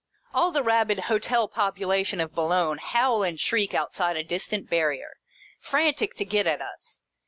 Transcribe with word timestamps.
All 0.33 0.49
the 0.49 0.63
rabid 0.63 0.99
Hotel 1.11 1.47
population 1.47 2.19
of 2.21 2.33
Boulogne 2.33 2.79
howl 2.79 3.21
and 3.21 3.39
shriek 3.39 3.75
outside 3.75 4.17
a 4.17 4.23
distant 4.23 4.67
barrier, 4.67 5.17
frantic 5.59 6.15
to 6.15 6.25
get 6.25 6.47
at 6.47 6.59
us. 6.59 7.03